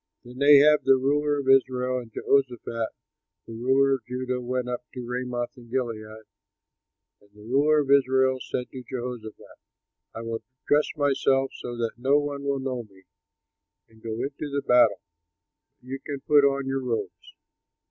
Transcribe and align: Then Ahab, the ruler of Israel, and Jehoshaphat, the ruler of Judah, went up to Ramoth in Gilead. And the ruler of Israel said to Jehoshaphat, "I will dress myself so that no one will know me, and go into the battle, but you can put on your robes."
Then 0.23 0.41
Ahab, 0.41 0.79
the 0.83 0.95
ruler 0.97 1.37
of 1.37 1.47
Israel, 1.47 1.99
and 1.99 2.11
Jehoshaphat, 2.11 2.89
the 3.45 3.53
ruler 3.53 3.93
of 3.93 4.05
Judah, 4.07 4.41
went 4.41 4.67
up 4.67 4.83
to 4.95 5.05
Ramoth 5.05 5.55
in 5.55 5.69
Gilead. 5.69 6.25
And 7.21 7.29
the 7.35 7.41
ruler 7.43 7.81
of 7.81 7.91
Israel 7.91 8.39
said 8.41 8.71
to 8.71 8.81
Jehoshaphat, 8.81 9.59
"I 10.15 10.23
will 10.23 10.41
dress 10.65 10.87
myself 10.97 11.51
so 11.53 11.77
that 11.77 11.99
no 11.99 12.17
one 12.17 12.41
will 12.41 12.57
know 12.57 12.81
me, 12.81 13.03
and 13.89 14.01
go 14.01 14.13
into 14.23 14.49
the 14.49 14.63
battle, 14.65 15.01
but 15.79 15.87
you 15.89 15.99
can 16.03 16.19
put 16.21 16.45
on 16.45 16.65
your 16.65 16.81
robes." 16.81 17.35